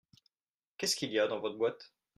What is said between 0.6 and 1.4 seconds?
Qu’est-ce qu’il y a dans